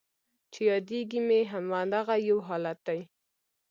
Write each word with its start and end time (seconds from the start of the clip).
چې 0.53 0.61
یادیږي 0.71 1.19
مې 1.27 1.39
همدغه 1.51 2.15
یو 2.29 2.37
حالت 2.47 2.79
دی 2.87 2.99